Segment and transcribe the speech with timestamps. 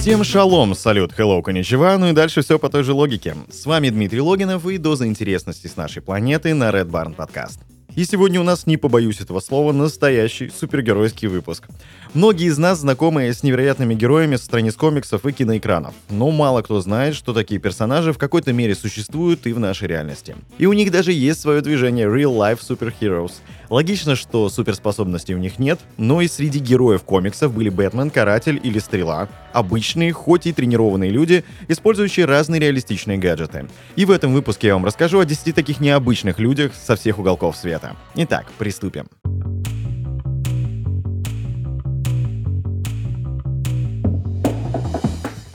[0.00, 3.36] Всем шалом, салют, hello, коничева, ну и дальше все по той же логике.
[3.50, 7.58] С вами Дмитрий Логинов и доза интересности с нашей планеты на Red Barn Podcast.
[7.96, 11.66] И сегодня у нас, не побоюсь этого слова, настоящий супергеройский выпуск.
[12.14, 16.80] Многие из нас знакомы с невероятными героями со страниц комиксов и киноэкранов, но мало кто
[16.80, 20.36] знает, что такие персонажи в какой-то мере существуют и в нашей реальности.
[20.58, 23.32] И у них даже есть свое движение Real Life Superheroes.
[23.68, 28.78] Логично, что суперспособностей у них нет, но и среди героев комиксов были Бэтмен, Каратель или
[28.78, 29.28] Стрела.
[29.52, 33.66] Обычные, хоть и тренированные люди, использующие разные реалистичные гаджеты.
[33.96, 37.56] И в этом выпуске я вам расскажу о 10 таких необычных людях со всех уголков
[37.56, 37.96] света.
[38.14, 39.08] Итак, приступим.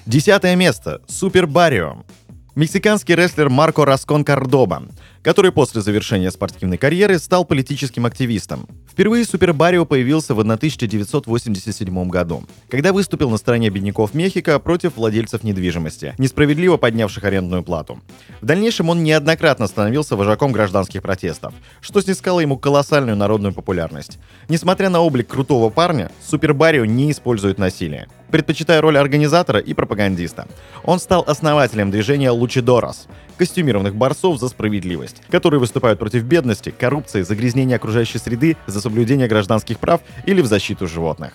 [0.05, 1.01] Десятое место.
[1.07, 2.05] Супер Барио.
[2.55, 4.83] Мексиканский рестлер Марко Раскон Кардоба,
[5.21, 8.65] который после завершения спортивной карьеры стал политическим активистом.
[8.89, 15.43] Впервые Супер Барио появился в 1987 году, когда выступил на стороне бедняков Мехико против владельцев
[15.43, 17.99] недвижимости, несправедливо поднявших арендную плату.
[18.39, 24.17] В дальнейшем он неоднократно становился вожаком гражданских протестов, что снискало ему колоссальную народную популярность.
[24.47, 30.47] Несмотря на облик крутого парня, Супер Барио не использует насилие предпочитая роль организатора и пропагандиста.
[30.83, 37.75] Он стал основателем движения Лучидорос, костюмированных борцов за справедливость, которые выступают против бедности, коррупции, загрязнения
[37.75, 41.33] окружающей среды, за соблюдение гражданских прав или в защиту животных.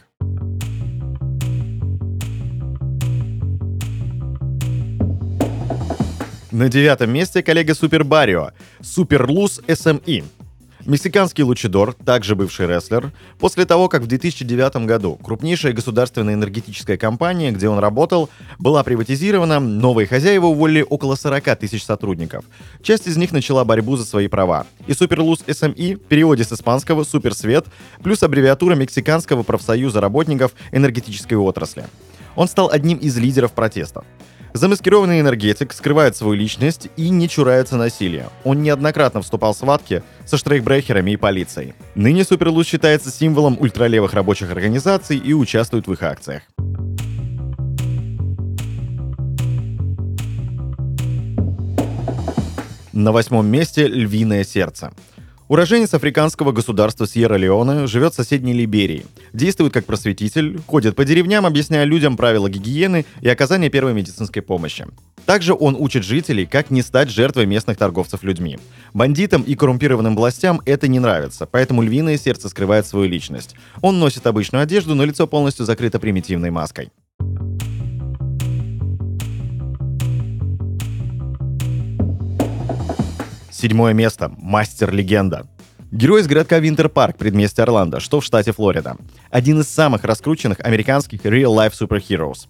[6.50, 8.50] На девятом месте коллега Супер Барио,
[8.82, 10.24] Суперлус SME,
[10.86, 17.50] Мексиканский лучидор, также бывший рестлер, после того, как в 2009 году крупнейшая государственная энергетическая компания,
[17.52, 22.44] где он работал, была приватизирована, новые хозяева уволили около 40 тысяч сотрудников.
[22.82, 24.66] Часть из них начала борьбу за свои права.
[24.86, 27.66] И Суперлуз SME в переводе с испанского «Суперсвет»
[28.02, 31.84] плюс аббревиатура Мексиканского профсоюза работников энергетической отрасли.
[32.36, 34.04] Он стал одним из лидеров протестов.
[34.52, 38.28] Замаскированный энергетик скрывает свою личность и не чурается насилия.
[38.44, 41.74] Он неоднократно вступал в схватки со штрейкбрехерами и полицией.
[41.94, 46.42] Ныне Суперлуз считается символом ультралевых рабочих организаций и участвует в их акциях.
[52.92, 54.92] На восьмом месте «Львиное сердце».
[55.50, 59.04] Уроженец африканского государства Сьерра-Леоне живет в соседней Либерии.
[59.32, 64.86] Действует как просветитель, ходит по деревням, объясняя людям правила гигиены и оказания первой медицинской помощи.
[65.26, 68.60] Также он учит жителей, как не стать жертвой местных торговцев людьми.
[68.94, 73.56] Бандитам и коррумпированным властям это не нравится, поэтому львиное сердце скрывает свою личность.
[73.80, 76.92] Он носит обычную одежду, но лицо полностью закрыто примитивной маской.
[83.60, 84.32] Седьмое место.
[84.38, 85.46] Мастер-легенда.
[85.92, 88.96] Герой из городка Винтер-Парк, предместья Орландо, что в штате Флорида.
[89.28, 92.46] Один из самых раскрученных американских real-life superheroes.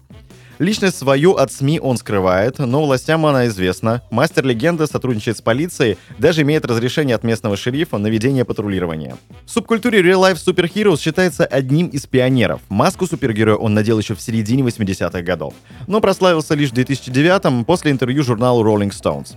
[0.57, 4.03] Личность свою от СМИ он скрывает, но властям она известна.
[4.09, 9.17] Мастер легенда сотрудничает с полицией, даже имеет разрешение от местного шерифа на ведение патрулирования.
[9.45, 12.61] В субкультуре Real Life Superheroes считается одним из пионеров.
[12.69, 15.55] Маску супергероя он надел еще в середине 80-х годов,
[15.87, 19.35] но прославился лишь в 2009 после интервью журналу Rolling Stones.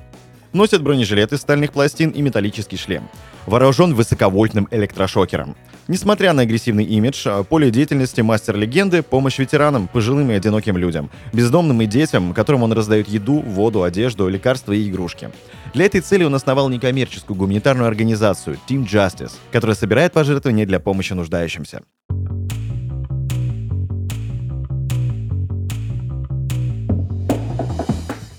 [0.55, 3.09] Носит бронежилет из стальных пластин и металлический шлем.
[3.47, 5.57] Вооружен высоковольтным электрошокером.
[5.89, 11.11] Несмотря на агрессивный имидж, а, поле деятельности мастер легенды– помощь ветеранам, пожилым и одиноким людям,
[11.33, 15.29] бездомным и детям, которым он раздает еду, воду, одежду, лекарства и игрушки.
[15.75, 21.15] Для этой цели он основал некоммерческую гуманитарную организацию Team Justice, которая собирает пожертвования для помощи
[21.15, 21.83] нуждающимся.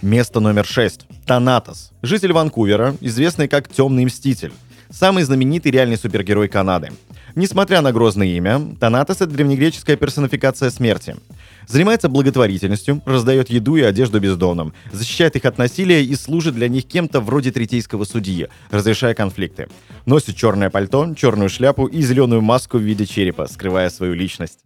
[0.01, 1.07] Место номер 6.
[1.25, 1.91] Танатос.
[2.03, 4.53] Житель Ванкувера, известный как Темный Мститель.
[4.91, 6.91] Самый знаменитый реальный супергерой Канады.
[7.33, 11.15] Несмотря на грозное имя, Танатос— это древнегреческая персонификация смерти.
[11.67, 16.85] Занимается благотворительностью, раздает еду и одежду бездомным, защищает их от насилия и служит для них
[16.85, 19.67] кем-то вроде третейского судьи, разрешая конфликты.
[20.05, 24.59] Носит черное пальто, черную шляпу и зеленую маску в виде черепа, скрывая свою личность.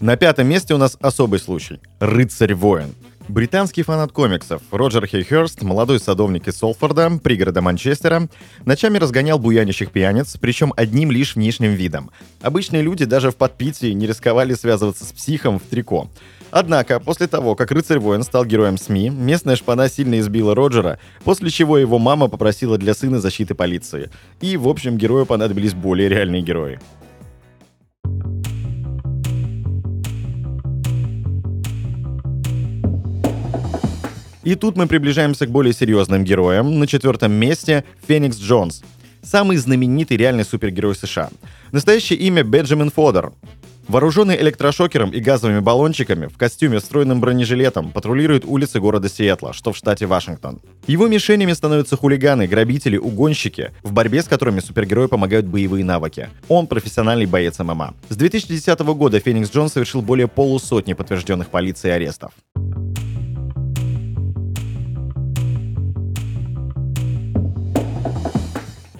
[0.00, 1.78] На пятом месте у нас особый случай.
[1.98, 2.94] Рыцарь-воин.
[3.28, 8.26] Британский фанат комиксов Роджер Хейхерст, молодой садовник из Солфорда, пригорода Манчестера,
[8.64, 12.10] ночами разгонял буянящих пьяниц, причем одним лишь внешним видом.
[12.40, 16.08] Обычные люди даже в подпитии не рисковали связываться с психом в трико.
[16.50, 21.76] Однако, после того, как рыцарь-воин стал героем СМИ, местная шпана сильно избила Роджера, после чего
[21.76, 24.10] его мама попросила для сына защиты полиции.
[24.40, 26.80] И, в общем, герою понадобились более реальные герои.
[34.50, 36.80] И тут мы приближаемся к более серьезным героям.
[36.80, 38.82] На четвертом месте Феникс Джонс.
[39.22, 41.30] самый знаменитый реальный супергерой США.
[41.70, 43.30] Настоящее имя Бенджамин Фодер.
[43.86, 49.76] Вооруженный электрошокером и газовыми баллончиками, в костюме, встроенным бронежилетом, патрулирует улицы города Сиэтла, что в
[49.76, 50.60] штате Вашингтон.
[50.88, 56.28] Его мишенями становятся хулиганы, грабители, угонщики, в борьбе с которыми супергерою помогают боевые навыки.
[56.48, 57.94] Он профессиональный боец ММА.
[58.08, 62.32] С 2010 года Феникс Джон совершил более полусотни подтвержденных полицией арестов.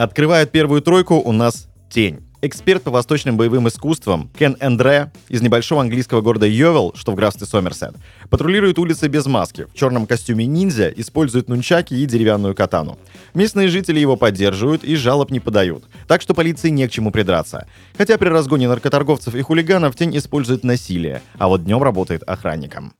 [0.00, 2.20] Открывает первую тройку у нас «Тень».
[2.40, 7.46] Эксперт по восточным боевым искусствам Кен Эндре из небольшого английского города Йовел, что в графстве
[7.46, 7.92] Сомерсет,
[8.30, 12.98] патрулирует улицы без маски, в черном костюме ниндзя, использует нунчаки и деревянную катану.
[13.34, 17.68] Местные жители его поддерживают и жалоб не подают, так что полиции не к чему придраться.
[17.98, 22.94] Хотя при разгоне наркоторговцев и хулиганов тень использует насилие, а вот днем работает охранником.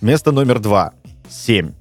[0.00, 0.94] Место номер два.
[1.28, 1.72] Семь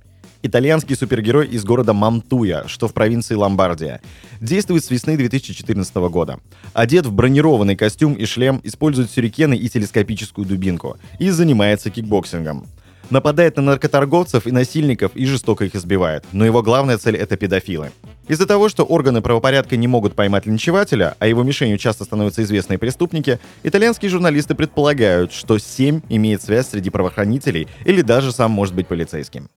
[0.42, 4.02] итальянский супергерой из города Мантуя, что в провинции Ломбардия.
[4.42, 6.40] Действует с весны 2014 года.
[6.74, 10.98] Одет в бронированный костюм и шлем, использует сюрикены и телескопическую дубинку.
[11.20, 12.68] И занимается кикбоксингом.
[13.10, 16.24] Нападает на наркоторговцев и насильников и жестоко их избивает.
[16.32, 17.92] Но его главная цель— это педофилы.
[18.28, 22.78] Из-за того, что органы правопорядка не могут поймать линчевателя, а его мишенью часто становятся известные
[22.78, 28.88] преступники, итальянские журналисты предполагают, что 7 имеет связь среди правоохранителей или даже сам может быть
[28.88, 29.50] полицейским.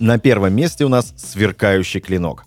[0.00, 2.44] На первом месте у нас «Сверкающий клинок».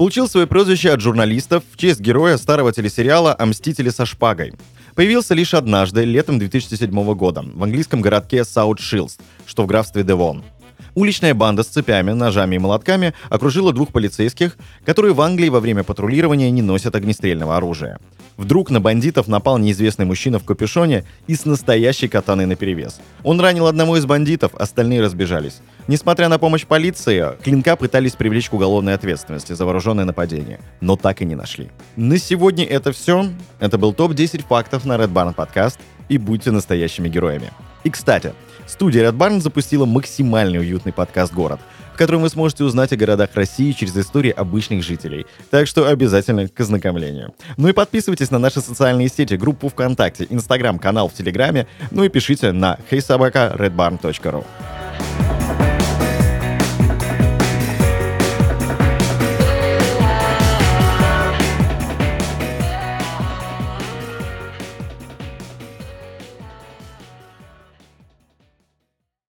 [0.00, 4.54] Получил свое прозвище от журналистов в честь героя старого телесериала «О мстителе со шпагой».
[4.94, 10.42] Появился лишь однажды, летом 2007 года, в английском городке Саут-Шилст, что в графстве Девон.
[10.94, 15.84] Уличная банда с цепями, ножами и молотками окружила двух полицейских, которые в Англии во время
[15.84, 17.98] патрулирования не носят огнестрельного оружия.
[18.36, 22.98] Вдруг на бандитов напал неизвестный мужчина в капюшоне и с настоящей катаной наперевес.
[23.22, 25.60] Он ранил одного из бандитов, остальные разбежались.
[25.88, 31.20] Несмотря на помощь полиции, клинка пытались привлечь к уголовной ответственности за вооруженное нападение, но так
[31.20, 31.68] и не нашли.
[31.96, 33.26] На сегодня это все.
[33.58, 35.78] Это был топ-10 фактов на Red Barn Podcast.
[36.08, 37.50] И будьте настоящими героями.
[37.84, 38.34] И, кстати,
[38.66, 41.60] студия Red Barn запустила максимально уютный подкаст «Город»,
[42.00, 45.26] котором вы сможете узнать о городах России через истории обычных жителей.
[45.50, 47.34] Так что обязательно к ознакомлению.
[47.58, 52.08] Ну и подписывайтесь на наши социальные сети, группу ВКонтакте, Инстаграм, канал в Телеграме, ну и
[52.08, 54.46] пишите на heysobaka.redbarn.ru.